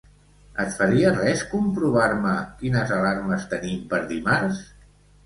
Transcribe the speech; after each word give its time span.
Et 0.61 0.71
faria 0.77 1.09
res 1.17 1.43
comprovar-me 1.51 2.31
quines 2.63 2.95
alarmes 2.97 3.45
tenim 3.53 3.85
per 3.93 4.01
dimarts? 4.15 4.65